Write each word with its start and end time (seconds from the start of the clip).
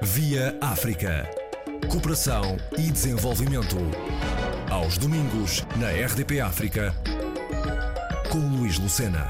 Via 0.00 0.56
África. 0.60 1.28
Cooperação 1.90 2.56
e 2.78 2.88
desenvolvimento. 2.88 3.76
Aos 4.70 4.96
domingos, 4.96 5.66
na 5.76 5.90
RDP 5.90 6.40
África, 6.40 6.94
com 8.30 8.38
Luís 8.38 8.78
Lucena. 8.78 9.26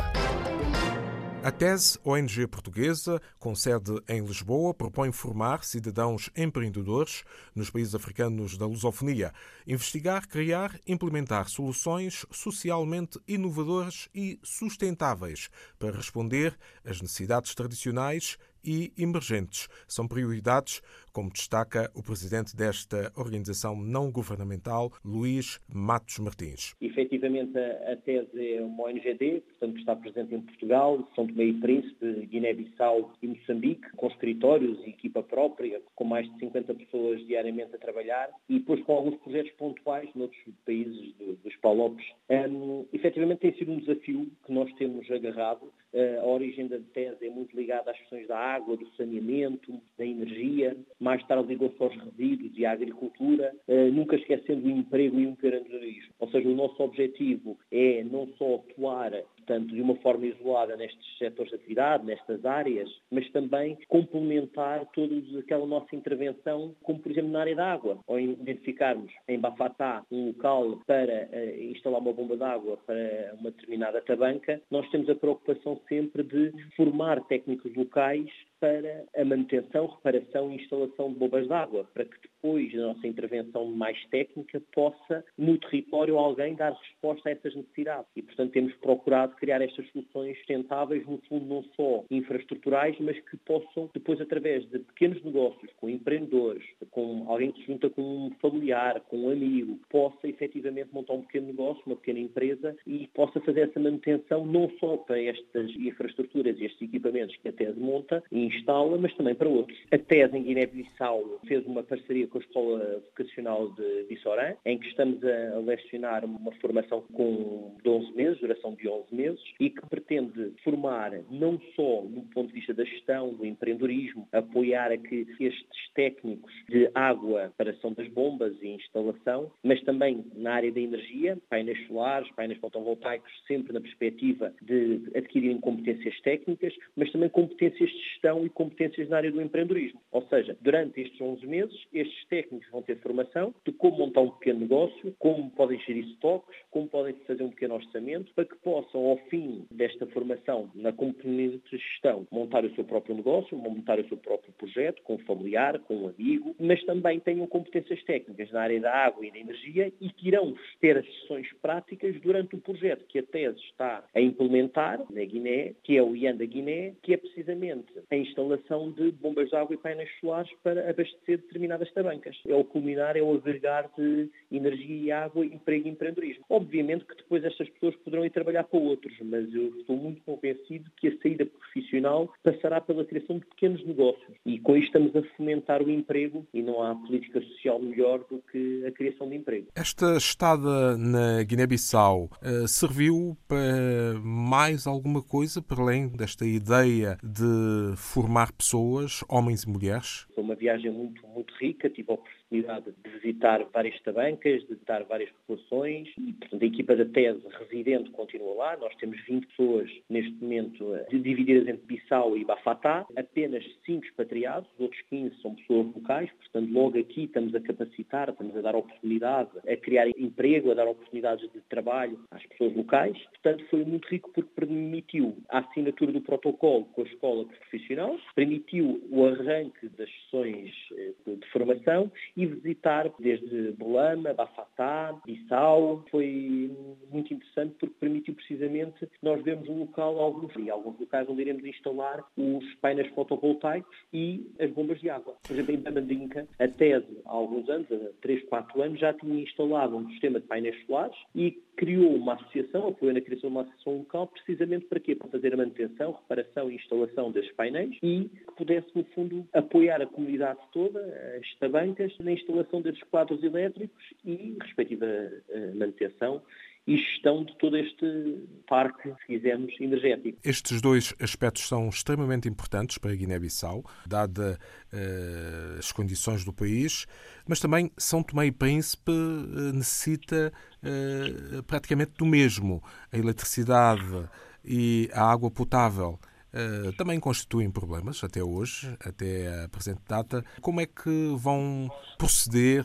A 1.42 1.50
TESE, 1.50 1.98
ONG 2.04 2.46
portuguesa, 2.48 3.22
com 3.38 3.54
sede 3.54 3.98
em 4.06 4.22
Lisboa, 4.22 4.74
propõe 4.74 5.10
formar 5.10 5.64
cidadãos 5.64 6.29
empreendedores 6.36 7.25
nos 7.55 7.71
países 7.71 7.95
africanos 7.95 8.59
da 8.59 8.66
lusofonia, 8.66 9.32
investigar, 9.66 10.29
criar, 10.29 10.79
implementar 10.87 11.48
soluções 11.48 12.27
socialmente 12.30 13.19
inovadoras 13.27 14.11
e 14.14 14.39
sustentáveis 14.43 15.48
para 15.79 15.96
responder 15.96 16.55
às 16.85 17.00
necessidades 17.00 17.55
tradicionais 17.55 18.37
e 18.69 18.93
emergentes. 19.03 19.66
São 19.89 20.07
prioridades, 20.07 20.82
como 21.11 21.30
destaca 21.30 21.90
o 21.95 22.03
presidente 22.03 22.54
desta 22.54 23.11
organização 23.17 23.75
não 23.75 24.13
governamental, 24.13 24.93
Luís 25.03 25.59
Matos 25.72 26.18
Martins. 26.18 26.75
Efetivamente, 26.79 27.59
a 27.59 27.96
TESE 27.96 28.57
é 28.57 28.62
uma 28.62 28.85
ONGD, 28.85 29.40
portanto, 29.40 29.73
que 29.73 29.81
está 29.81 29.96
presente 29.96 30.35
em 30.35 30.43
Portugal, 30.43 31.09
São 31.14 31.26
Tomé 31.26 31.45
e 31.45 31.54
Príncipe, 31.54 32.27
Guiné-Bissau 32.27 33.14
e 33.23 33.27
Moçambique, 33.27 33.89
com 33.97 34.06
escritórios 34.09 34.78
e 34.87 34.91
equipa 34.91 35.23
própria, 35.23 35.81
com 35.95 36.05
mais 36.05 36.31
de 36.31 36.39
50 36.39 36.75
pessoas 36.75 37.27
diariamente 37.27 37.75
a 37.75 37.78
trabalhar, 37.78 38.28
e 38.48 38.59
depois 38.59 38.83
com 38.84 38.92
alguns 38.92 39.17
projetos 39.20 39.53
pontuais 39.53 40.11
noutros 40.14 40.41
países 40.67 41.14
dos 41.42 41.56
Palopes. 41.56 42.05
Um, 42.28 42.87
efetivamente, 42.92 43.41
tem 43.41 43.55
sido 43.55 43.73
um 43.73 43.78
desafio 43.78 44.31
que 44.45 44.53
nós 44.53 44.70
temos 44.75 45.11
agarrado. 45.11 45.73
A 46.20 46.27
origem 46.27 46.66
da 46.66 46.78
tese 46.92 47.27
é 47.27 47.30
muito 47.30 47.56
ligada 47.56 47.91
às 47.91 47.98
questões 47.98 48.27
da 48.28 48.38
água, 48.38 48.77
do 48.77 48.86
saneamento, 48.91 49.80
da 49.97 50.05
energia, 50.05 50.77
mais 51.00 51.27
tarde 51.27 51.48
ligou-se 51.48 51.83
aos 51.83 51.97
resíduos 51.97 52.52
e 52.56 52.66
à 52.66 52.72
agricultura, 52.72 53.55
uh, 53.67 53.91
nunca 53.92 54.17
esquecendo 54.17 54.67
o 54.67 54.70
emprego 54.70 55.19
e 55.19 55.27
o 55.27 55.30
empreendedorismo. 55.30 56.12
Ou 56.19 56.30
seja, 56.30 56.48
o 56.48 56.55
nosso 56.55 56.83
objetivo 56.83 57.58
é 57.70 58.05
não 58.05 58.27
só 58.36 58.56
atuar 58.56 59.12
portanto, 59.49 59.75
de 59.75 59.81
uma 59.81 59.97
forma 59.97 60.27
isolada 60.27 60.77
nestes 60.77 61.19
setores 61.19 61.51
de 61.51 61.57
atividade, 61.57 62.05
nestas 62.05 62.45
áreas, 62.45 62.89
mas 63.11 63.29
também 63.31 63.79
complementar 63.89 64.85
toda 64.93 65.15
aquela 65.39 65.67
nossa 65.67 65.97
intervenção, 65.97 66.75
como 66.83 66.99
por 66.99 67.11
exemplo 67.11 67.31
na 67.31 67.41
área 67.41 67.57
da 67.57 67.73
água, 67.73 67.99
ou 68.07 68.21
identificarmos 68.21 69.11
em 69.27 69.39
Bafatá 69.39 70.05
um 70.13 70.29
local 70.29 70.79
para 70.87 71.29
uh, 71.33 71.63
instalar 71.63 72.01
uma 72.01 72.13
bomba 72.13 72.37
de 72.37 72.45
água 72.45 72.79
para 72.85 73.35
uma 73.41 73.51
determinada 73.51 74.03
tabanca, 74.03 74.61
nós 74.71 74.89
temos 74.91 75.09
a 75.09 75.15
preocupação 75.15 75.81
sempre 75.89 76.23
de 76.23 76.53
formar 76.77 77.23
técnicos 77.25 77.75
locais 77.75 78.29
para 78.61 79.05
a 79.17 79.25
manutenção, 79.25 79.87
reparação 79.87 80.51
e 80.51 80.56
instalação 80.56 81.12
de 81.12 81.19
bombas 81.19 81.47
de 81.47 81.53
água, 81.53 81.84
para 81.95 82.05
que 82.05 82.17
depois 82.23 82.73
da 82.73 82.83
nossa 82.89 83.06
intervenção 83.06 83.67
mais 83.67 83.98
técnica 84.06 84.61
possa, 84.73 85.25
no 85.37 85.59
território, 85.59 86.19
alguém 86.19 86.55
dar 86.55 86.73
resposta 86.73 87.29
a 87.29 87.33
essas 87.33 87.55
necessidades. 87.55 88.09
E, 88.17 88.23
portanto, 88.23 88.53
temos 88.53 88.75
procurado 88.77 89.36
criar 89.36 89.61
estas 89.61 89.89
soluções 89.91 90.36
sustentáveis, 90.39 91.06
no 91.06 91.19
fundo, 91.29 91.47
não 91.47 91.62
só 91.77 92.05
infraestruturais, 92.11 92.97
mas 93.01 93.19
que 93.20 93.36
possam, 93.39 93.91
depois, 93.95 94.20
através 94.20 94.69
de 94.69 94.79
pequenos 94.81 95.23
negócios, 95.23 95.70
com 95.77 95.89
empreendedores, 95.89 96.64
com 96.91 97.25
alguém 97.29 97.53
que 97.53 97.61
se 97.61 97.67
junta 97.67 97.91
com 97.91 98.03
um 98.03 98.31
familiar, 98.41 99.01
com 99.09 99.19
um 99.19 99.31
amigo, 99.31 99.79
possa 99.91 100.29
efetivamente 100.29 100.91
montar 100.92 101.14
um 101.14 101.23
pequeno 101.23 101.48
negócio, 101.48 101.83
uma 101.86 101.97
pequena 101.97 102.20
empresa 102.20 102.77
e 102.86 103.09
possa 103.14 103.41
fazer 103.41 103.69
essa 103.69 103.81
manutenção 103.81 104.47
não 104.47 104.70
só 104.79 104.97
para 104.97 105.20
estas 105.20 105.70
infraestruturas 105.77 106.59
e 106.59 106.64
estes 106.64 106.83
equipamentos 106.83 107.36
que 107.36 107.48
a 107.48 107.53
TES 107.53 107.77
monta 107.77 108.23
e 108.31 108.48
instala, 108.49 108.99
mas 108.99 109.15
também 109.15 109.35
para 109.35 109.49
outros. 109.49 109.79
A 109.93 109.99
TES 109.99 110.35
em 110.35 110.43
Guiné-Bissau 110.43 111.41
fez 111.47 111.65
uma 111.67 111.83
parceria 111.83 112.27
com 112.27 112.39
a 112.39 112.41
Escola 112.41 113.03
Vocacional 113.11 113.71
de 113.71 114.07
Bissorã, 114.09 114.55
em 114.65 114.79
que 114.79 114.89
estamos 114.89 115.19
a 115.25 115.59
lecionar 115.59 116.25
uma 116.25 116.53
formação 116.61 117.03
com 117.13 117.77
11 117.87 118.13
meses, 118.14 118.41
duração 118.41 118.75
de 118.75 118.89
11 118.89 119.14
meses, 119.14 119.41
e 119.61 119.70
que 119.70 119.87
pretende 119.89 120.53
formar 120.63 121.13
não 121.31 121.61
só 121.75 122.03
do 122.03 122.23
ponto 122.33 122.48
de 122.48 122.55
vista 122.55 122.75
da 122.75 122.85
gestão, 122.85 123.33
do 123.35 123.47
empreendedorismo, 123.47 124.29
apoiar 124.33 124.92
a 124.92 124.97
que 124.97 125.27
estes 125.41 125.92
técnicos 125.95 126.53
de 126.69 126.91
água, 126.95 127.53
preparação 127.57 127.92
das 127.92 128.08
bombas 128.08 128.54
e 128.62 128.69
instalação, 128.69 129.50
mas 129.62 129.82
também 129.82 130.25
na 130.34 130.54
área 130.54 130.72
da 130.72 130.81
energia, 130.81 131.38
painéis 131.48 131.87
solares, 131.87 132.31
painéis 132.32 132.60
fotovoltaicos, 132.60 133.31
sempre 133.47 133.72
na 133.72 133.81
perspectiva 133.81 134.53
de 134.62 135.03
adquirirem 135.14 135.58
competências 135.60 136.19
técnicas, 136.20 136.75
mas 136.97 137.10
também 137.12 137.28
competências 137.28 137.91
de 137.91 137.98
gestão 137.98 138.38
e 138.44 138.50
competências 138.50 139.09
na 139.09 139.19
área 139.19 139.31
do 139.31 139.41
empreendedorismo. 139.41 140.00
Ou 140.12 140.22
seja, 140.28 140.56
durante 140.60 141.00
estes 141.00 141.21
11 141.21 141.47
meses, 141.47 141.87
estes 141.93 142.26
técnicos 142.28 142.69
vão 142.71 142.82
ter 142.82 142.99
formação 142.99 143.54
de 143.65 143.72
como 143.72 143.99
montar 143.99 144.21
um 144.21 144.31
pequeno 144.31 144.60
negócio, 144.60 145.15
como 145.19 145.50
podem 145.50 145.78
gerir 145.81 146.04
estoques, 146.09 146.56
como 146.71 146.88
podem 146.88 147.15
fazer 147.26 147.43
um 147.43 147.50
pequeno 147.50 147.75
orçamento, 147.75 148.32
para 148.34 148.44
que 148.44 148.56
possam, 148.56 149.06
ao 149.06 149.19
fim 149.28 149.66
desta 149.71 150.06
formação 150.06 150.71
na 150.75 150.93
componente 150.93 151.62
de 151.71 151.78
gestão, 151.78 152.26
montar 152.31 152.65
o 152.65 152.75
seu 152.75 152.84
próprio 152.84 153.15
negócio, 153.15 153.56
montar 153.56 153.99
o 153.99 154.09
seu 154.09 154.16
próprio 154.16 154.53
projeto, 154.55 155.03
com 155.03 155.15
um 155.15 155.19
familiar, 155.19 155.78
com 155.81 155.97
um 155.97 156.09
amigo, 156.09 156.55
mas 156.59 156.82
também 156.84 157.20
tenham 157.20 157.47
competências 157.47 158.03
técnicas 158.05 158.50
na 158.50 158.62
área 158.62 158.81
da 158.81 158.93
água 158.93 159.25
e 159.26 159.31
da 159.31 159.38
energia 159.38 159.93
e 160.00 160.10
que 160.10 160.28
irão 160.28 160.55
ter 160.81 160.97
as 160.97 161.06
sessões 161.20 161.49
práticas 161.60 162.19
durante 162.20 162.55
o 162.55 162.60
projeto 162.60 163.05
que 163.06 163.19
a 163.19 163.22
tese 163.22 163.59
está 163.60 164.05
a 164.15 164.20
implementar 164.20 165.00
na 165.10 165.25
Guiné, 165.25 165.75
que 165.82 165.97
é 165.97 166.03
o 166.03 166.15
IAN 166.15 166.37
da 166.37 166.44
Guiné, 166.44 166.94
que 167.03 167.15
é 167.15 167.16
precisamente 167.16 167.87
a 168.10 168.16
instalação 168.28 168.90
de 168.92 169.10
bombas 169.12 169.48
de 169.48 169.56
água 169.56 169.74
e 169.74 169.78
painéis 169.78 170.10
solares 170.20 170.50
para 170.62 170.88
abastecer 170.88 171.38
determinadas 171.38 171.90
tabancas. 171.92 172.36
É 172.46 172.54
o 172.54 172.64
culminar, 172.64 173.16
é 173.16 173.22
o 173.22 173.34
agregar 173.34 173.90
de 173.96 174.30
energia 174.50 174.96
e 174.96 175.12
água, 175.12 175.44
emprego 175.44 175.88
e 175.88 175.90
empreendedorismo. 175.90 176.44
Obviamente 176.48 177.04
que 177.04 177.16
depois 177.16 177.44
estas 177.44 177.68
pessoas 177.70 177.96
poderão 177.96 178.24
ir 178.24 178.30
trabalhar 178.30 178.64
para 178.64 178.78
outros, 178.78 179.14
mas 179.22 179.52
eu 179.54 179.68
estou 179.78 179.96
muito 179.96 180.22
convencido 180.22 180.90
que 180.96 181.08
a 181.08 181.18
saída 181.18 181.46
profissional 181.78 182.32
passará 182.42 182.80
pela 182.80 183.04
criação 183.04 183.38
de 183.38 183.46
pequenos 183.46 183.84
negócios. 183.86 184.36
E 184.44 184.58
com 184.58 184.76
isto 184.76 184.86
estamos 184.86 185.14
a 185.16 185.22
fomentar 185.36 185.82
o 185.82 185.90
emprego 185.90 186.46
e 186.52 186.62
não 186.62 186.82
há 186.82 186.94
política 186.94 187.40
social 187.40 187.78
melhor 187.80 188.20
do 188.30 188.42
que 188.50 188.84
a 188.86 188.92
criação 188.92 189.28
de 189.28 189.36
emprego. 189.36 189.68
Esta 189.74 190.16
estada 190.16 190.96
na 190.96 191.42
Guiné-Bissau 191.42 192.30
eh, 192.42 192.66
serviu 192.66 193.36
para 193.46 194.18
mais 194.22 194.86
alguma 194.86 195.22
coisa, 195.22 195.62
para 195.62 195.82
além 195.82 196.08
desta 196.08 196.46
ideia 196.46 197.16
de 197.22 197.96
formar 197.96 198.52
pessoas, 198.52 199.22
homens 199.28 199.62
e 199.62 199.68
mulheres? 199.68 200.26
Foi 200.34 200.42
uma 200.42 200.54
viagem 200.54 200.90
muito, 200.90 201.26
muito 201.28 201.54
rica, 201.60 201.88
tive 201.88 202.10
a 202.10 202.14
oportunidade 202.14 202.38
de 202.50 203.10
visitar 203.20 203.62
várias 203.72 204.00
tabancas, 204.03 204.62
de 204.62 204.69
visitar 204.69 205.04
várias 205.04 205.31
populações 205.31 206.09
e, 206.19 206.32
portanto, 206.32 206.62
a 206.62 206.66
equipa 206.66 206.97
da 206.97 207.04
tese 207.04 207.42
residente 207.60 208.10
continua 208.10 208.54
lá. 208.54 208.76
Nós 208.76 208.94
temos 208.97 209.20
20 209.26 209.47
pessoas 209.48 209.91
neste 210.09 210.32
momento 210.42 210.94
eh, 210.94 211.06
divididas 211.10 211.69
entre 211.69 211.87
Bissau 211.87 212.37
e 212.37 212.44
Bafatá, 212.44 213.06
apenas 213.16 213.64
5 213.84 214.04
expatriados, 214.04 214.69
os 214.75 214.81
outros 214.81 215.00
15 215.10 215.42
são 215.42 215.54
pessoas 215.54 215.87
locais, 215.94 216.31
portanto, 216.32 216.72
logo 216.72 216.98
aqui 216.98 217.25
estamos 217.25 217.54
a 217.54 217.60
capacitar, 217.60 218.31
estamos 218.31 218.56
a 218.56 218.60
dar 218.60 218.75
oportunidade, 218.75 219.50
a 219.66 219.76
criar 219.76 220.08
emprego, 220.08 220.70
a 220.70 220.75
dar 220.75 220.88
oportunidades 220.88 221.50
de 221.53 221.60
trabalho 221.69 222.19
às 222.31 222.44
pessoas 222.47 222.75
locais. 222.75 223.19
Portanto, 223.31 223.64
foi 223.70 223.84
muito 223.84 224.08
rico 224.08 224.31
porque 224.32 224.50
permitiu 224.54 225.37
a 225.50 225.58
assinatura 225.58 226.12
do 226.12 226.20
protocolo 226.20 226.84
com 226.87 227.03
a 227.03 227.04
escola 227.04 227.44
profissional, 227.44 228.19
permitiu 228.34 229.03
o 229.10 229.26
arranque 229.26 229.88
das 229.91 230.08
sessões 230.10 230.72
eh, 230.92 231.12
de 231.26 231.47
formação 231.50 232.10
e 232.38 232.47
visitar 232.47 233.10
desde 233.19 233.72
Bolama, 233.72 234.32
Bafatá, 234.32 235.12
Bissau. 235.26 236.04
Foi 236.09 236.71
muito 237.10 237.34
interessante 237.34 237.75
porque 237.81 237.97
permitiu 237.99 238.32
precisamente 238.32 239.09
nós 239.21 239.43
vermos 239.43 239.69
um 239.69 239.81
local, 239.81 240.21
alguns, 240.21 240.54
e 240.56 240.71
alguns 240.71 241.00
locais 241.00 241.28
onde 241.28 241.41
iremos 241.41 241.65
instalar 241.65 242.25
os 242.37 242.75
painéis 242.76 243.09
fotovoltaicos 243.09 243.97
e 244.12 244.49
as 244.60 244.71
bombas 244.71 245.00
de 245.00 245.10
água. 245.10 245.34
Por 245.43 245.53
exemplo, 245.53 245.75
em 245.75 245.79
Bamandinca, 245.79 246.46
a 246.61 246.69
TESE, 246.69 247.19
há 247.26 247.32
alguns 247.32 247.69
anos, 247.69 247.90
há 247.90 248.12
3, 248.20 248.44
4 248.44 248.82
anos, 248.82 249.00
já 249.00 249.12
tinha 249.12 249.43
instalado 249.43 249.96
um 249.96 250.08
sistema 250.11 250.38
de 250.38 250.46
painéis 250.46 250.81
solares 250.87 251.17
e 251.34 251.61
criou 251.79 252.17
uma 252.17 252.34
associação, 252.34 252.88
apoiou 252.88 253.14
na 253.14 253.20
criação 253.20 253.49
de 253.49 253.55
uma 253.55 253.62
associação 253.62 253.99
local, 253.99 254.26
precisamente 254.26 254.87
para 254.87 254.99
quê? 254.99 255.14
Para 255.14 255.29
fazer 255.29 255.55
a 255.55 255.56
manutenção, 255.56 256.12
reparação 256.12 256.70
e 256.70 256.75
instalação 256.75 257.31
desses 257.31 257.52
painéis 257.52 257.96
e 258.02 258.29
que 258.29 258.52
pudesse, 258.56 258.88
no 258.94 259.05
fundo, 259.14 259.46
apoiar 259.52 260.02
a 260.02 260.06
comunidade 260.06 260.58
toda, 260.73 261.00
as 261.38 261.58
tabancas, 261.58 262.12
na 262.28 262.34
instalação 262.34 262.82
desses 262.82 263.02
quadros 263.04 263.42
elétricos 263.42 264.04
e 264.25 264.56
respectiva 264.60 265.06
eh, 265.06 265.72
manutenção 265.75 266.42
e 266.86 266.96
gestão 266.96 267.44
de 267.44 267.54
todo 267.58 267.76
este 267.76 268.48
parque, 268.66 269.10
se 269.20 269.26
quisermos, 269.26 269.75
energético. 269.78 270.38
Estes 270.42 270.80
dois 270.80 271.14
aspectos 271.20 271.69
são 271.69 271.86
extremamente 271.88 272.48
importantes 272.48 272.96
para 272.96 273.12
a 273.12 273.14
Guiné-Bissau, 273.14 273.84
dada 274.06 274.58
uh, 274.90 275.78
as 275.78 275.92
condições 275.92 276.46
do 276.46 276.52
país, 276.52 277.06
mas 277.46 277.60
também 277.60 277.90
São 277.98 278.22
Tomé 278.22 278.46
e 278.46 278.52
Príncipe 278.52 279.10
uh, 279.10 279.72
necessita 279.74 280.50
uh, 280.82 281.62
praticamente 281.64 282.12
do 282.16 282.24
mesmo. 282.24 282.82
A 283.12 283.19
eletricidade 283.19 284.26
e 284.64 285.10
a 285.12 285.31
água 285.31 285.50
potável 285.50 286.19
uh, 286.54 286.92
também 286.96 287.18
constituem 287.20 287.70
problemas 287.70 288.22
até 288.22 288.42
hoje, 288.42 288.88
até 289.00 289.64
a 289.64 289.68
presente 289.68 290.00
data. 290.08 290.44
Como 290.60 290.80
é 290.80 290.86
que 290.86 291.34
vão 291.36 291.88
proceder 292.16 292.84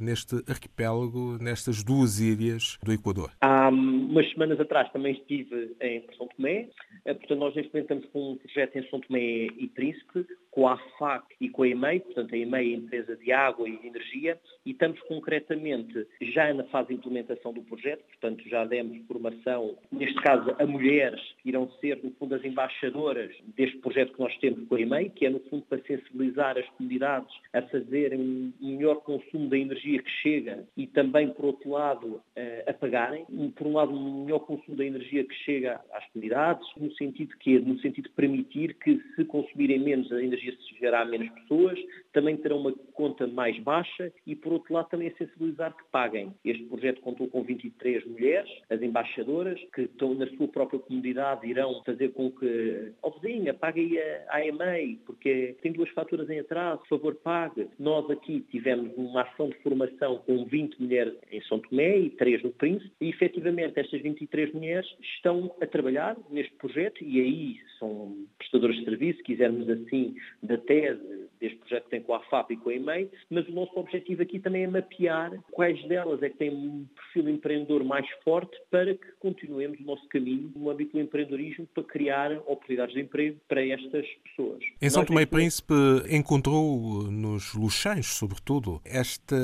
neste 0.00 0.36
arquipélago, 0.48 1.38
nestas 1.40 1.82
duas 1.82 2.20
ilhas 2.20 2.78
do 2.82 2.92
Equador? 2.92 3.30
Há 3.40 3.68
umas 3.68 4.30
semanas 4.32 4.60
atrás 4.60 4.90
também 4.92 5.12
estive 5.12 5.76
em 5.80 6.04
São 6.16 6.28
Tomé, 6.28 6.68
eh, 7.04 7.14
portanto 7.14 7.38
nós 7.38 7.54
neste 7.54 7.72
momento 7.72 7.92
estamos 7.92 8.12
com 8.12 8.32
um 8.32 8.36
projeto 8.36 8.76
em 8.76 8.88
São 8.90 9.00
Tomé 9.00 9.46
e 9.46 9.70
Príncipe, 9.74 10.26
com 10.58 10.66
a 10.66 10.72
AFAC 10.72 11.24
e 11.40 11.48
com 11.48 11.62
a 11.62 11.68
EMEI, 11.68 12.00
portanto 12.00 12.34
a 12.34 12.36
EMEI 12.36 12.72
é 12.72 12.74
a 12.74 12.78
empresa 12.78 13.16
de 13.16 13.30
água 13.30 13.68
e 13.68 13.76
de 13.76 13.86
energia, 13.86 14.36
e 14.66 14.72
estamos 14.72 15.00
concretamente 15.02 16.04
já 16.20 16.52
na 16.52 16.64
fase 16.64 16.88
de 16.88 16.94
implementação 16.94 17.52
do 17.52 17.62
projeto, 17.62 18.02
portanto 18.08 18.42
já 18.48 18.64
demos 18.64 18.98
formação, 19.06 19.78
neste 19.92 20.20
caso 20.20 20.56
a 20.58 20.66
mulheres, 20.66 21.20
que 21.40 21.50
irão 21.50 21.70
ser 21.80 22.00
no 22.02 22.10
fundo 22.14 22.34
as 22.34 22.44
embaixadoras 22.44 23.30
deste 23.56 23.78
projeto 23.78 24.14
que 24.14 24.18
nós 24.18 24.36
temos 24.38 24.66
com 24.66 24.74
a 24.74 24.80
EMEI, 24.80 25.10
que 25.10 25.26
é 25.26 25.30
no 25.30 25.38
fundo 25.48 25.62
para 25.68 25.80
sensibilizar 25.82 26.58
as 26.58 26.68
comunidades 26.70 27.32
a 27.52 27.62
fazerem 27.62 28.18
um 28.20 28.52
melhor 28.60 28.96
consumo 28.96 29.48
da 29.48 29.56
energia 29.56 30.02
que 30.02 30.10
chega 30.10 30.66
e 30.76 30.88
também, 30.88 31.30
por 31.30 31.44
outro 31.44 31.70
lado, 31.70 32.20
a 32.66 32.72
pagarem. 32.72 33.24
Por 33.54 33.66
um 33.66 33.74
lado, 33.74 33.92
um 33.92 34.24
melhor 34.24 34.40
consumo 34.40 34.76
da 34.76 34.84
energia 34.84 35.22
que 35.22 35.34
chega 35.44 35.80
às 35.92 36.04
comunidades, 36.08 36.66
no 36.76 36.92
sentido 36.94 37.36
que 37.38 37.60
no 37.60 37.78
sentido 37.78 38.08
de 38.08 38.14
permitir 38.16 38.74
que 38.74 39.00
se 39.14 39.24
consumirem 39.24 39.78
menos 39.78 40.10
a 40.10 40.20
energia 40.20 40.47
se 40.56 40.74
chegará 40.74 41.02
a 41.02 41.04
menos 41.04 41.28
pessoas, 41.30 41.78
também 42.12 42.36
terão 42.36 42.58
uma 42.58 42.72
conta 42.92 43.26
mais 43.26 43.58
baixa 43.60 44.12
e, 44.26 44.34
por 44.34 44.52
outro 44.52 44.74
lado, 44.74 44.88
também 44.88 45.08
a 45.08 45.16
sensibilizar 45.16 45.76
que 45.76 45.84
paguem. 45.90 46.34
Este 46.44 46.64
projeto 46.64 47.00
contou 47.00 47.28
com 47.28 47.42
23 47.42 48.06
mulheres, 48.06 48.50
as 48.70 48.82
embaixadoras, 48.82 49.60
que 49.74 49.82
estão 49.82 50.14
na 50.14 50.26
sua 50.36 50.48
própria 50.48 50.80
comunidade, 50.80 51.46
irão 51.46 51.82
fazer 51.84 52.12
com 52.12 52.30
que, 52.30 52.92
oh, 53.02 53.10
vizinha, 53.10 53.54
pague 53.54 53.98
a 54.28 54.44
EMEI, 54.44 55.00
porque 55.06 55.56
tem 55.62 55.72
duas 55.72 55.90
faturas 55.90 56.28
em 56.30 56.40
atraso, 56.40 56.80
por 56.80 56.88
favor, 56.88 57.14
pague. 57.16 57.68
Nós 57.78 58.08
aqui 58.10 58.40
tivemos 58.50 58.92
uma 58.96 59.22
ação 59.22 59.48
de 59.48 59.56
formação 59.58 60.18
com 60.18 60.44
20 60.44 60.80
mulheres 60.80 61.14
em 61.30 61.40
São 61.42 61.58
Tomé 61.60 61.98
e 61.98 62.10
3 62.10 62.42
no 62.42 62.50
Príncipe, 62.50 62.92
e 63.00 63.08
efetivamente 63.08 63.78
estas 63.78 64.00
23 64.00 64.52
mulheres 64.52 64.88
estão 65.14 65.54
a 65.60 65.66
trabalhar 65.66 66.16
neste 66.30 66.54
projeto 66.54 67.02
e 67.02 67.20
aí 67.20 67.56
são 67.78 68.26
prestadores 68.38 68.76
de 68.76 68.84
serviço, 68.84 69.22
quisermos 69.22 69.68
assim, 69.68 70.14
da 70.42 70.56
tese 70.58 71.28
deste 71.40 71.56
projeto 71.58 71.84
que 71.84 71.90
tem 71.90 72.02
com 72.02 72.14
a 72.14 72.20
FAP 72.24 72.52
e 72.52 72.56
com 72.56 72.70
a 72.70 72.74
EMEI, 72.74 73.10
mas 73.30 73.48
o 73.48 73.52
nosso 73.52 73.78
objetivo 73.78 74.22
aqui 74.22 74.38
também 74.38 74.64
é 74.64 74.66
mapear 74.66 75.32
quais 75.52 75.80
delas 75.86 76.22
é 76.22 76.28
que 76.28 76.36
têm 76.36 76.50
um 76.50 76.86
perfil 76.94 77.28
empreendedor 77.28 77.84
mais 77.84 78.06
forte 78.24 78.56
para 78.70 78.94
que 78.94 79.06
continuemos 79.20 79.78
o 79.80 79.84
nosso 79.84 80.06
caminho 80.08 80.52
no 80.54 80.70
âmbito 80.70 80.92
do 80.92 81.00
empreendedorismo 81.00 81.66
para 81.72 81.84
criar 81.84 82.32
oportunidades 82.46 82.94
de 82.94 83.00
emprego 83.00 83.38
para 83.48 83.64
estas 83.64 84.06
pessoas. 84.24 84.58
Em 84.80 84.90
São 84.90 85.04
Tomé 85.04 85.22
e 85.22 85.26
Príncipe 85.26 85.74
encontrou 86.10 87.04
nos 87.10 87.54
Luxães, 87.54 88.06
sobretudo, 88.06 88.80
esta 88.84 89.36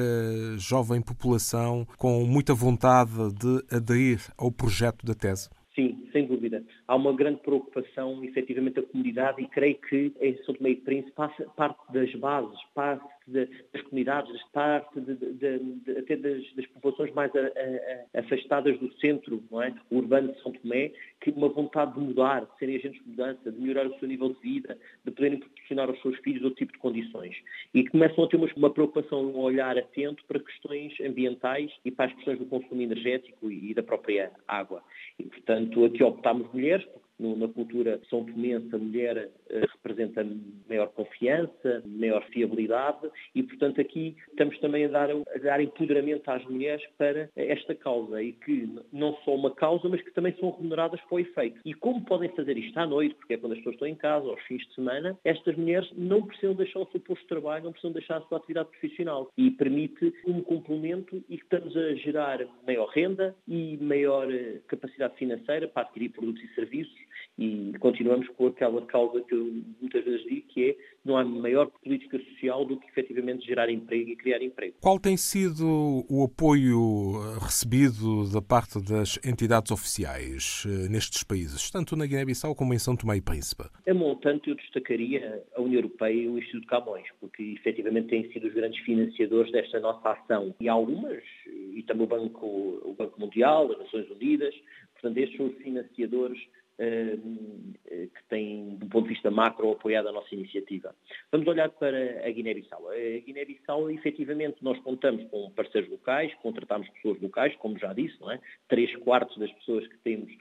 jovem 0.58 1.00
população 1.00 1.86
com 1.96 2.24
muita 2.24 2.54
vontade 2.54 3.12
de 3.34 3.74
aderir 3.74 4.20
ao 4.36 4.50
projeto 4.50 5.04
da 5.06 5.14
tese? 5.14 5.48
Sim, 5.74 6.08
sem 6.12 6.26
dúvida. 6.26 6.62
Há 6.86 6.96
uma 6.96 7.12
grande 7.12 7.40
preocupação, 7.40 8.22
efetivamente, 8.24 8.74
da 8.74 8.82
comunidade 8.82 9.42
e 9.42 9.48
creio 9.48 9.76
que 9.76 10.12
em 10.20 10.36
São 10.44 10.54
Tomé 10.54 10.70
e 10.70 10.76
Príncipe 10.76 11.12
parte 11.56 11.92
das 11.92 12.14
bases, 12.16 12.58
parte 12.74 13.04
de, 13.26 13.48
das 13.72 13.82
comunidades, 13.82 14.42
parte 14.52 15.00
de, 15.00 15.14
de, 15.14 15.98
até 15.98 16.16
das, 16.16 16.42
das, 16.54 16.66
populações 16.66 17.12
mais 17.14 17.32
a, 17.34 17.40
a, 17.40 18.20
afastadas 18.20 18.78
do 18.78 18.92
centro 18.98 19.42
não 19.50 19.62
é? 19.62 19.74
urbano 19.90 20.32
de 20.32 20.42
São 20.42 20.52
Tomé, 20.52 20.92
que 21.20 21.30
uma 21.30 21.48
vontade 21.48 21.94
de 21.94 22.00
mudar, 22.00 22.44
de 22.44 22.58
serem 22.58 22.76
agentes 22.76 23.02
de 23.02 23.08
mudança, 23.08 23.50
de 23.50 23.58
melhorar 23.58 23.86
o 23.86 23.98
seu 23.98 24.08
nível 24.08 24.28
de 24.30 24.40
vida, 24.40 24.78
de 25.04 25.10
poderem 25.10 25.38
proporcionar 25.38 25.88
aos 25.88 26.00
seus 26.02 26.18
filhos 26.18 26.42
outro 26.42 26.58
tipo 26.58 26.72
de 26.72 26.78
condições. 26.78 27.34
E 27.72 27.86
começam 27.88 28.24
a 28.24 28.28
ter 28.28 28.36
uma, 28.36 28.48
uma 28.56 28.70
preocupação, 28.70 29.24
um 29.24 29.38
olhar 29.38 29.76
atento 29.78 30.22
para 30.26 30.38
questões 30.38 30.92
ambientais 31.00 31.70
e 31.84 31.90
para 31.90 32.06
as 32.06 32.12
questões 32.14 32.38
do 32.38 32.46
consumo 32.46 32.82
energético 32.82 33.50
e, 33.50 33.70
e 33.70 33.74
da 33.74 33.82
própria 33.82 34.30
água. 34.46 34.82
E, 35.18 35.24
portanto, 35.24 35.84
aqui 35.84 36.02
optámos 36.02 36.52
mulheres, 36.52 36.73
it 36.74 37.03
porque 37.16 37.40
na 37.40 37.48
cultura 37.48 38.00
são 38.08 38.24
tomense 38.24 38.74
a 38.74 38.78
mulher 38.78 39.30
eh, 39.50 39.66
representa 39.72 40.26
maior 40.68 40.88
confiança, 40.88 41.82
maior 41.86 42.24
fiabilidade 42.26 43.10
e, 43.34 43.42
portanto, 43.42 43.80
aqui 43.80 44.16
estamos 44.30 44.58
também 44.60 44.84
a 44.84 44.88
dar, 44.88 45.10
a 45.10 45.38
dar 45.42 45.60
empoderamento 45.60 46.28
às 46.28 46.44
mulheres 46.46 46.84
para 46.98 47.28
esta 47.36 47.74
causa 47.74 48.22
e 48.22 48.32
que 48.32 48.68
não 48.92 49.14
só 49.24 49.34
uma 49.34 49.54
causa, 49.54 49.88
mas 49.88 50.00
que 50.02 50.10
também 50.12 50.34
são 50.38 50.50
remuneradas 50.50 51.00
para 51.02 51.16
o 51.16 51.20
efeito. 51.20 51.60
E 51.64 51.74
como 51.74 52.04
podem 52.04 52.28
fazer 52.30 52.56
isto 52.56 52.76
à 52.78 52.86
noite, 52.86 53.14
porque 53.14 53.34
é 53.34 53.36
quando 53.36 53.52
as 53.52 53.58
pessoas 53.58 53.74
estão 53.74 53.88
em 53.88 53.94
casa, 53.94 54.26
aos 54.26 54.42
fins 54.42 54.66
de 54.66 54.74
semana, 54.74 55.18
estas 55.24 55.56
mulheres 55.56 55.88
não 55.96 56.22
precisam 56.22 56.54
deixar 56.54 56.80
o 56.80 56.86
seu 56.90 57.00
posto 57.00 57.22
de 57.22 57.28
trabalho, 57.28 57.64
não 57.64 57.72
precisam 57.72 57.92
deixar 57.92 58.18
a 58.18 58.22
sua 58.22 58.38
atividade 58.38 58.68
profissional 58.70 59.30
e 59.36 59.50
permite 59.50 60.12
um 60.26 60.42
complemento 60.42 61.22
e 61.28 61.36
que 61.36 61.44
estamos 61.44 61.76
a 61.76 61.94
gerar 61.94 62.40
maior 62.66 62.88
renda 62.88 63.34
e 63.46 63.76
maior 63.80 64.32
eh, 64.32 64.60
capacidade 64.66 65.16
financeira 65.16 65.68
para 65.68 65.82
adquirir 65.82 66.10
produtos 66.10 66.42
e 66.42 66.54
serviços 66.54 67.03
e 67.38 67.72
continuamos 67.80 68.28
com 68.28 68.46
aquela 68.46 68.84
causa 68.86 69.20
que 69.22 69.34
eu 69.34 69.62
muitas 69.80 70.04
vezes 70.04 70.22
digo, 70.24 70.46
que 70.48 70.70
é 70.70 70.76
não 71.04 71.16
há 71.16 71.24
maior 71.24 71.66
política 71.82 72.18
social 72.18 72.64
do 72.64 72.78
que 72.78 72.88
efetivamente 72.88 73.44
gerar 73.46 73.68
emprego 73.68 74.10
e 74.10 74.16
criar 74.16 74.42
emprego. 74.42 74.76
Qual 74.80 74.98
tem 74.98 75.16
sido 75.16 76.04
o 76.08 76.24
apoio 76.24 77.38
recebido 77.40 78.30
da 78.32 78.40
parte 78.40 78.80
das 78.82 79.18
entidades 79.24 79.70
oficiais 79.70 80.64
eh, 80.66 80.88
nestes 80.88 81.22
países, 81.22 81.70
tanto 81.70 81.96
na 81.96 82.06
Guiné-Bissau 82.06 82.54
como 82.54 82.72
em 82.72 82.78
São 82.78 82.96
Tomé 82.96 83.16
e 83.16 83.20
Príncipe? 83.20 83.64
A 83.86 83.94
montante 83.94 84.48
eu 84.48 84.56
destacaria 84.56 85.42
a 85.54 85.60
União 85.60 85.80
Europeia 85.80 86.22
e 86.22 86.28
o 86.28 86.38
Instituto 86.38 86.66
Camões, 86.68 87.06
porque 87.20 87.42
efetivamente 87.42 88.08
têm 88.08 88.32
sido 88.32 88.46
os 88.46 88.54
grandes 88.54 88.80
financiadores 88.84 89.52
desta 89.52 89.78
nossa 89.80 90.10
ação. 90.10 90.54
E 90.60 90.68
algumas, 90.68 91.22
e 91.46 91.82
também 91.86 92.04
o 92.04 92.08
Banco, 92.08 92.46
o 92.46 92.94
Banco 92.96 93.20
Mundial, 93.20 93.70
as 93.72 93.78
Nações 93.78 94.10
Unidas, 94.10 94.54
portanto 94.94 95.18
estes 95.18 95.36
são 95.36 95.46
os 95.46 95.56
financiadores 95.56 96.38
eh, 96.38 96.63
que 96.76 98.24
tem, 98.28 98.76
do 98.76 98.86
ponto 98.86 99.04
de 99.04 99.14
vista 99.14 99.30
macro, 99.30 99.72
apoiado 99.72 100.08
a 100.08 100.12
nossa 100.12 100.34
iniciativa. 100.34 100.94
Vamos 101.30 101.46
olhar 101.46 101.68
para 101.70 102.26
a 102.26 102.30
Guiné-Bissau. 102.30 102.88
A 102.88 103.18
Guiné-Bissau, 103.24 103.90
efetivamente, 103.90 104.56
nós 104.62 104.78
contamos 104.80 105.24
com 105.30 105.50
parceiros 105.50 105.90
locais, 105.90 106.34
contratamos 106.42 106.88
pessoas 106.90 107.20
locais, 107.20 107.54
como 107.56 107.78
já 107.78 107.92
disse, 107.92 108.20
não 108.20 108.30
é? 108.30 108.40
Três 108.68 108.94
quartos 108.96 109.36
das 109.38 109.52
pessoas 109.52 109.86
que 109.86 109.96
temos 109.98 110.32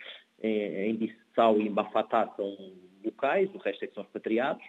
em 0.41 0.95
Bissau 0.95 1.59
e 1.61 1.67
em 1.67 1.71
Bafatá 1.71 2.27
são 2.35 2.73
locais, 3.03 3.53
o 3.53 3.57
resto 3.59 3.83
é 3.83 3.87
que 3.87 3.93
são 3.93 4.03
repatriados. 4.03 4.63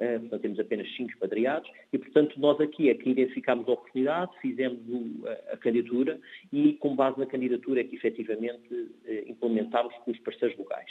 Eh, 0.00 0.18
portanto, 0.18 0.40
temos 0.40 0.58
apenas 0.58 0.90
cinco 0.96 1.10
expatriados 1.10 1.70
e, 1.92 1.98
portanto, 1.98 2.40
nós 2.40 2.58
aqui 2.58 2.88
é 2.88 2.94
que 2.94 3.10
identificámos 3.10 3.68
a 3.68 3.72
oportunidade, 3.72 4.32
fizemos 4.40 4.80
a, 5.52 5.56
candidatura 5.58 6.18
e, 6.50 6.72
com 6.74 6.96
base 6.96 7.18
na 7.18 7.26
candidatura, 7.26 7.82
é 7.82 7.84
que 7.84 7.96
efetivamente 7.96 8.90
eh, 9.04 9.24
implementámos 9.28 9.94
com 9.96 10.10
os 10.10 10.18
parceiros 10.20 10.56
locais. 10.56 10.90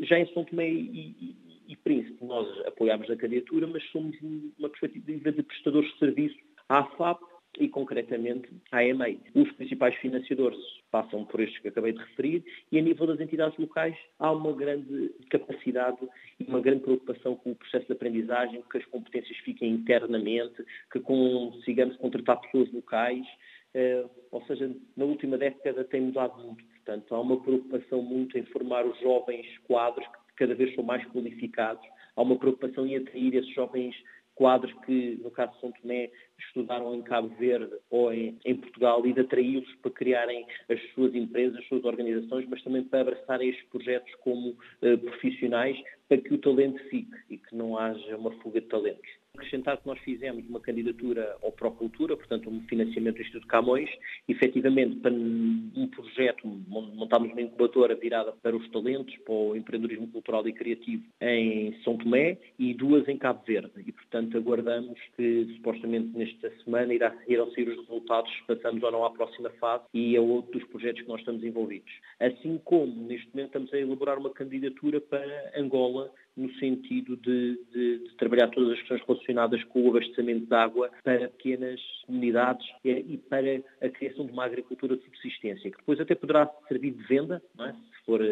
Já 0.00 0.18
em 0.18 0.26
São 0.34 0.44
Tomé 0.44 0.68
e, 0.68 1.14
e, 1.20 1.36
e 1.68 1.76
Príncipe, 1.76 2.24
nós 2.24 2.48
apoiámos 2.66 3.08
a 3.08 3.16
candidatura, 3.16 3.68
mas 3.68 3.82
somos 3.90 4.16
uma 4.58 4.68
perspectiva 4.68 5.30
de 5.30 5.42
prestadores 5.44 5.92
de 5.92 5.98
serviço 6.00 6.36
à 6.68 6.82
FAP 6.82 7.20
e, 7.60 7.68
concretamente, 7.68 8.48
à 8.70 8.84
EMEI. 8.84 9.20
Os 9.34 9.50
principais 9.52 9.94
financiadores 9.96 10.58
passam 10.90 11.24
por 11.24 11.40
estes 11.40 11.58
que 11.60 11.68
acabei 11.68 11.92
de 11.92 11.98
referir 11.98 12.44
e, 12.70 12.78
a 12.78 12.82
nível 12.82 13.06
das 13.06 13.20
entidades 13.20 13.58
locais, 13.58 13.96
há 14.18 14.32
uma 14.32 14.52
grande 14.52 15.10
capacidade 15.30 15.98
e 16.38 16.44
uma 16.44 16.60
grande 16.60 16.82
preocupação 16.82 17.36
com 17.36 17.52
o 17.52 17.54
processo 17.54 17.86
de 17.86 17.92
aprendizagem, 17.92 18.62
que 18.70 18.78
as 18.78 18.84
competências 18.86 19.36
fiquem 19.38 19.70
internamente, 19.70 20.64
que 20.92 21.00
consigamos 21.00 21.96
contratar 21.96 22.40
pessoas 22.40 22.72
locais, 22.72 23.26
eh, 23.74 24.04
ou 24.30 24.42
seja, 24.46 24.74
na 24.96 25.04
última 25.04 25.36
década 25.36 25.84
tem 25.84 26.00
mudado 26.00 26.42
muito. 26.42 26.64
Portanto, 26.64 27.14
há 27.14 27.20
uma 27.20 27.40
preocupação 27.40 28.02
muito 28.02 28.38
em 28.38 28.42
formar 28.44 28.86
os 28.86 28.98
jovens 29.00 29.46
quadros 29.64 30.06
que 30.06 30.34
cada 30.36 30.54
vez 30.54 30.74
são 30.74 30.82
mais 30.82 31.04
qualificados. 31.06 31.86
Há 32.16 32.22
uma 32.22 32.38
preocupação 32.38 32.86
em 32.86 32.96
atrair 32.96 33.34
esses 33.34 33.54
jovens 33.54 33.94
quadros 34.38 34.72
que, 34.86 35.18
no 35.20 35.32
caso 35.32 35.52
de 35.54 35.60
São 35.60 35.72
Tomé, 35.72 36.10
estudaram 36.38 36.94
em 36.94 37.02
Cabo 37.02 37.28
Verde 37.36 37.74
ou 37.90 38.12
em, 38.12 38.38
em 38.44 38.54
Portugal 38.54 39.04
e 39.04 39.12
de 39.12 39.20
atraí-los 39.20 39.74
para 39.82 39.90
criarem 39.90 40.46
as 40.70 40.80
suas 40.94 41.12
empresas, 41.12 41.58
as 41.58 41.66
suas 41.66 41.84
organizações, 41.84 42.46
mas 42.48 42.62
também 42.62 42.84
para 42.84 43.00
abraçarem 43.00 43.50
estes 43.50 43.66
projetos 43.68 44.14
como 44.20 44.50
uh, 44.50 44.98
profissionais 44.98 45.76
para 46.08 46.18
que 46.18 46.32
o 46.32 46.38
talento 46.38 46.78
fique 46.84 47.16
e 47.28 47.36
que 47.36 47.54
não 47.54 47.76
haja 47.76 48.16
uma 48.16 48.30
fuga 48.40 48.60
de 48.60 48.68
talentos 48.68 49.17
acrescentar 49.38 49.78
que 49.78 49.86
nós 49.86 49.98
fizemos 50.00 50.44
uma 50.48 50.60
candidatura 50.60 51.36
ao 51.42 51.52
Procultura, 51.52 52.16
portanto 52.16 52.50
um 52.50 52.60
financiamento 52.62 53.16
do 53.16 53.22
Instituto 53.22 53.46
Camões, 53.46 53.88
efetivamente 54.28 54.96
para 54.96 55.12
um 55.12 55.88
projeto, 55.94 56.46
montámos 56.68 57.32
uma 57.32 57.40
incubadora 57.40 57.94
virada 57.94 58.32
para 58.42 58.56
os 58.56 58.68
talentos, 58.70 59.16
para 59.18 59.34
o 59.34 59.56
empreendedorismo 59.56 60.08
cultural 60.08 60.46
e 60.46 60.52
criativo 60.52 61.04
em 61.20 61.74
São 61.82 61.96
Tomé 61.96 62.38
e 62.58 62.74
duas 62.74 63.08
em 63.08 63.16
Cabo 63.16 63.42
Verde. 63.46 63.72
E 63.86 63.92
portanto 63.92 64.36
aguardamos 64.36 64.98
que 65.16 65.46
supostamente 65.56 66.16
nesta 66.16 66.50
semana 66.64 66.92
irá, 66.92 67.16
irão 67.26 67.50
sair 67.52 67.68
os 67.68 67.78
resultados 67.78 68.30
passamos 68.46 68.82
ou 68.82 68.90
não 68.90 69.04
à 69.04 69.10
próxima 69.10 69.50
fase 69.60 69.84
e 69.94 70.16
é 70.16 70.20
outro 70.20 70.58
dos 70.58 70.68
projetos 70.68 71.02
que 71.02 71.08
nós 71.08 71.20
estamos 71.20 71.42
envolvidos. 71.44 71.92
Assim 72.20 72.60
como 72.64 73.06
neste 73.06 73.28
momento 73.34 73.48
estamos 73.48 73.72
a 73.72 73.78
elaborar 73.78 74.18
uma 74.18 74.30
candidatura 74.30 75.00
para 75.00 75.52
Angola 75.56 76.10
no 76.38 76.52
sentido 76.54 77.16
de, 77.16 77.58
de, 77.72 77.98
de, 77.98 78.16
trabalhar 78.16 78.48
todas 78.48 78.70
as 78.72 78.78
questões 78.78 79.02
relacionadas 79.06 79.62
com 79.64 79.82
o 79.82 79.90
abastecimento 79.90 80.46
de 80.46 80.54
água 80.54 80.90
para 81.02 81.28
pequenas 81.28 81.80
comunidades 82.06 82.66
e 82.84 83.18
para 83.28 83.60
a 83.82 83.88
criação 83.88 84.24
de 84.24 84.32
uma 84.32 84.44
agricultura 84.44 84.96
de 84.96 85.04
subsistência, 85.04 85.70
que 85.70 85.76
depois 85.76 86.00
até 86.00 86.14
poderá 86.14 86.48
servir 86.68 86.92
de 86.92 87.02
venda, 87.04 87.42
é? 87.60 87.72
se 87.72 88.04
for 88.06 88.22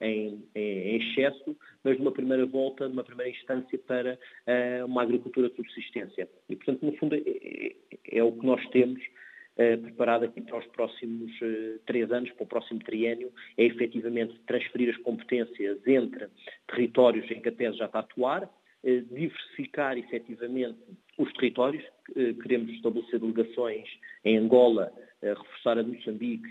em, 0.00 0.44
em, 0.54 0.96
excesso, 0.96 1.56
mas 1.82 1.98
numa 1.98 2.12
primeira 2.12 2.44
volta, 2.44 2.88
numa 2.88 3.02
primeira 3.02 3.30
instância, 3.30 3.78
para 3.78 4.18
uh, 4.46 4.84
uma 4.84 5.02
agricultura 5.02 5.48
de 5.48 5.56
subsistência. 5.56 6.28
E, 6.48 6.56
portanto, 6.56 6.84
no 6.84 6.92
fundo, 6.96 7.14
é, 7.14 7.22
é, 7.26 7.74
é 8.18 8.22
o 8.22 8.32
que 8.32 8.46
nós 8.46 8.64
temos 8.68 9.00
uh, 9.56 9.82
preparado 9.82 10.24
aqui 10.24 10.40
para 10.40 10.58
os 10.58 10.66
próximos 10.66 11.30
uh, 11.40 11.78
três 11.86 12.10
anos, 12.10 12.30
para 12.32 12.44
o 12.44 12.46
próximo 12.46 12.80
triênio, 12.80 13.32
é 13.56 13.64
efetivamente 13.64 14.38
transferir 14.46 14.94
as 14.94 15.00
competências 15.02 15.78
entre 15.86 16.28
territórios 16.66 17.30
em 17.30 17.40
que 17.40 17.48
a 17.48 17.52
TES 17.52 17.76
já 17.76 17.86
está 17.86 17.98
a 17.98 18.02
atuar, 18.02 18.50
diversificar 18.84 19.96
efetivamente 19.96 20.76
os 21.16 21.32
territórios, 21.32 21.82
queremos 22.42 22.70
estabelecer 22.70 23.18
delegações 23.18 23.88
em 24.22 24.36
Angola, 24.36 24.92
reforçar 25.22 25.78
a 25.78 25.82
Moçambique, 25.82 26.46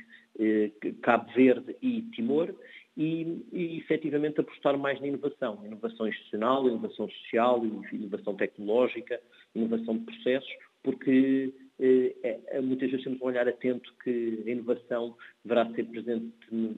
Cabo 1.04 1.32
Verde 1.36 1.76
e 1.80 2.02
Timor 2.14 2.56
e, 2.96 3.44
e 3.52 3.78
efetivamente 3.78 4.40
apostar 4.40 4.78
mais 4.78 5.00
na 5.00 5.08
inovação, 5.08 5.66
inovação 5.66 6.08
institucional, 6.08 6.68
inovação 6.68 7.10
social, 7.10 7.64
inovação 7.92 8.36
tecnológica, 8.36 9.20
inovação 9.56 9.98
de 9.98 10.06
processos, 10.06 10.54
porque 10.84 11.54
eh, 11.58 11.63
muitas 12.64 12.90
vezes 12.90 13.04
temos 13.04 13.22
um 13.22 13.26
olhar 13.26 13.48
atento 13.48 13.94
que 14.04 14.44
a 14.46 14.50
inovação 14.50 15.16
deverá 15.44 15.70
ser 15.74 15.86
presente, 15.86 16.34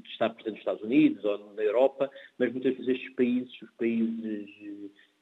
estar 0.05 0.29
presente 0.29 0.51
nos 0.51 0.59
Estados 0.59 0.83
Unidos 0.83 1.23
ou 1.23 1.53
na 1.53 1.63
Europa, 1.63 2.09
mas 2.37 2.51
muitas 2.51 2.75
vezes 2.75 2.95
estes 2.95 3.13
países, 3.15 3.61
os 3.61 3.71
países 3.71 4.49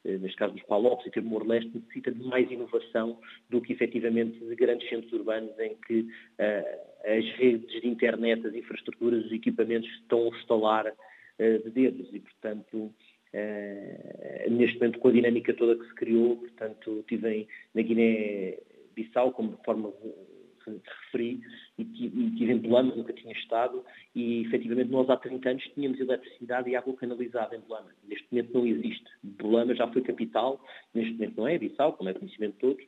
eh, 0.05 0.17
neste 0.17 0.37
caso 0.37 0.53
dos 0.53 0.63
Palopes 0.63 1.05
e 1.07 1.11
Timor-Leste, 1.11 1.71
necessita 1.73 2.11
de 2.11 2.23
mais 2.23 2.49
inovação 2.51 3.17
do 3.49 3.61
que 3.61 3.73
efetivamente 3.73 4.37
de 4.37 4.55
grandes 4.55 4.87
centros 4.89 5.11
urbanos 5.13 5.57
em 5.59 5.75
que 5.87 6.01
uh, 6.01 7.07
as 7.17 7.25
redes 7.37 7.81
de 7.81 7.87
internet, 7.87 8.45
as 8.45 8.53
infraestruturas, 8.53 9.25
os 9.25 9.31
equipamentos 9.31 9.89
estão 10.01 10.25
a 10.25 10.37
instalar 10.37 10.87
uh, 10.87 11.63
de 11.63 11.69
dedos. 11.69 12.13
E, 12.13 12.19
portanto, 12.19 12.77
uh, 12.77 14.51
neste 14.51 14.77
momento 14.77 14.99
com 14.99 15.07
a 15.07 15.11
dinâmica 15.11 15.53
toda 15.53 15.79
que 15.79 15.87
se 15.87 15.95
criou, 15.95 16.35
portanto, 16.35 16.99
estive 16.99 17.47
na 17.73 17.81
Guiné-Bissau 17.81 19.31
como 19.31 19.55
de 19.55 19.63
forma 19.63 19.93
referi, 20.71 21.41
e 21.77 21.85
tive 21.85 22.53
em 22.53 22.59
nunca 22.59 23.13
tinha 23.13 23.33
estado, 23.33 23.83
e 24.15 24.41
efetivamente 24.41 24.91
nós 24.91 25.09
há 25.09 25.17
30 25.17 25.49
anos 25.49 25.63
tínhamos 25.73 25.99
eletricidade 25.99 26.69
e 26.69 26.75
água 26.75 26.95
canalizada 26.95 27.55
em 27.55 27.59
Belama. 27.61 27.89
Neste 28.07 28.27
momento 28.31 28.53
não 28.53 28.65
existe. 28.65 29.05
Belama 29.23 29.75
já 29.75 29.87
foi 29.87 30.01
capital, 30.01 30.63
neste 30.93 31.13
momento 31.13 31.37
não 31.37 31.47
é, 31.47 31.57
Bissau, 31.57 31.93
como 31.93 32.09
é 32.09 32.13
conhecimento 32.13 32.53
de 32.53 32.59
todos, 32.59 32.85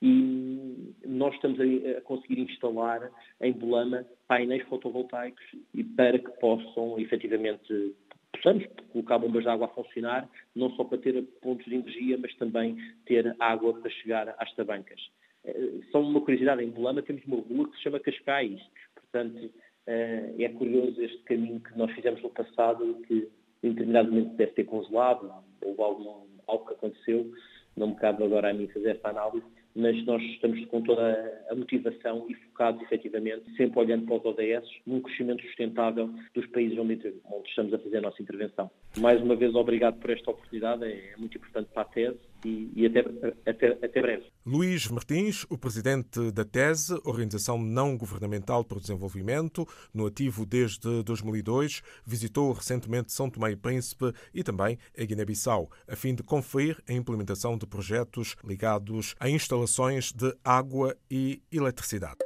e 0.00 0.94
nós 1.04 1.34
estamos 1.34 1.58
a, 1.60 2.00
conseguir 2.02 2.40
instalar 2.40 3.10
em 3.40 3.52
Belama 3.52 4.04
painéis 4.28 4.62
fotovoltaicos 4.68 5.44
e 5.74 5.82
para 5.82 6.18
que 6.18 6.30
possam 6.40 6.98
efetivamente 6.98 7.94
possamos 8.32 8.64
colocar 8.92 9.18
bombas 9.18 9.42
de 9.42 9.48
água 9.48 9.66
a 9.66 9.70
funcionar, 9.70 10.28
não 10.54 10.70
só 10.76 10.84
para 10.84 10.98
ter 10.98 11.20
pontos 11.42 11.64
de 11.66 11.74
energia, 11.74 12.18
mas 12.18 12.34
também 12.36 12.76
ter 13.04 13.34
água 13.38 13.74
para 13.74 13.90
chegar 13.90 14.34
às 14.38 14.54
tabancas. 14.54 15.00
Eh, 15.48 15.80
só 15.90 16.00
uma 16.00 16.20
curiosidade, 16.20 16.62
em 16.62 16.70
Bolama 16.70 17.02
temos 17.02 17.24
uma 17.24 17.36
rua 17.36 17.68
que 17.70 17.76
se 17.76 17.82
chama 17.82 18.00
Cascais. 18.00 18.60
Portanto, 18.94 19.50
eh, 19.86 20.34
é 20.38 20.48
curioso 20.50 21.00
este 21.00 21.18
caminho 21.24 21.60
que 21.60 21.76
nós 21.76 21.90
fizemos 21.92 22.22
no 22.22 22.30
passado, 22.30 23.00
que 23.06 23.28
em 23.62 23.70
determinado 23.70 24.10
momento 24.10 24.36
deve 24.36 24.52
ter 24.52 24.64
congelado, 24.64 25.32
ou 25.62 25.82
algo, 25.82 26.28
algo 26.46 26.66
que 26.66 26.74
aconteceu, 26.74 27.30
não 27.76 27.88
me 27.88 27.96
cabe 27.96 28.24
agora 28.24 28.50
a 28.50 28.52
mim 28.52 28.68
fazer 28.68 28.90
esta 28.90 29.08
análise, 29.08 29.46
mas 29.74 30.04
nós 30.04 30.22
estamos 30.22 30.64
com 30.66 30.82
toda 30.82 31.46
a 31.50 31.54
motivação 31.54 32.26
e 32.28 32.34
focados 32.34 32.82
efetivamente, 32.82 33.44
sempre 33.56 33.78
olhando 33.78 34.06
para 34.06 34.16
os 34.16 34.24
ODS, 34.24 34.68
num 34.86 35.00
crescimento 35.00 35.42
sustentável 35.42 36.10
dos 36.34 36.46
países 36.46 36.76
onde, 36.78 36.94
onde 37.30 37.48
estamos 37.48 37.72
a 37.72 37.78
fazer 37.78 37.98
a 37.98 38.02
nossa 38.02 38.20
intervenção. 38.20 38.70
Mais 38.98 39.20
uma 39.22 39.36
vez, 39.36 39.54
obrigado 39.54 39.98
por 40.00 40.10
esta 40.10 40.30
oportunidade, 40.30 40.84
é 40.84 41.14
muito 41.16 41.36
importante 41.38 41.68
para 41.72 41.82
a 41.82 41.86
tese 41.86 42.18
e, 42.44 42.70
e 42.74 42.86
até, 42.86 43.00
até, 43.46 43.68
até 43.84 44.02
breve. 44.02 44.26
Luís 44.44 44.88
Martins, 44.88 45.44
o 45.48 45.58
presidente 45.58 46.30
da 46.30 46.44
TESE, 46.44 46.94
Organização 47.04 47.58
Não 47.58 47.96
Governamental 47.96 48.64
para 48.64 48.78
o 48.78 48.80
Desenvolvimento, 48.80 49.66
no 49.92 50.06
ativo 50.06 50.46
desde 50.46 51.02
2002, 51.02 51.82
visitou 52.04 52.52
recentemente 52.52 53.12
São 53.12 53.28
Tomé 53.28 53.52
e 53.52 53.56
Príncipe 53.56 54.12
e 54.32 54.42
também 54.42 54.78
a 54.98 55.04
Guiné-Bissau, 55.04 55.70
a 55.86 55.96
fim 55.96 56.14
de 56.14 56.22
conferir 56.22 56.82
a 56.88 56.92
implementação 56.92 57.56
de 57.56 57.66
projetos 57.66 58.36
ligados 58.44 59.14
a 59.20 59.28
instalações 59.28 60.12
de 60.12 60.34
água 60.44 60.96
e 61.10 61.42
eletricidade. 61.52 62.18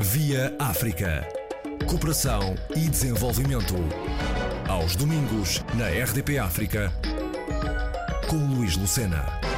Via 0.00 0.54
África. 0.58 1.26
Cooperação 1.88 2.54
e 2.76 2.88
desenvolvimento. 2.88 3.74
Aos 4.68 4.96
domingos, 4.96 5.60
na 5.76 5.88
RDP 5.88 6.38
África 6.38 6.90
com 8.34 8.46
Luís 8.56 8.76
Lucena. 8.76 9.53